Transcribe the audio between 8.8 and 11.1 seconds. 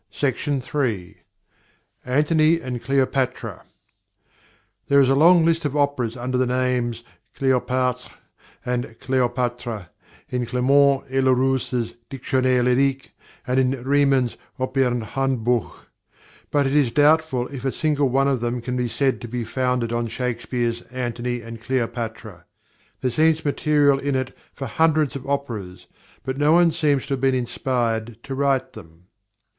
Kleopatra in Clément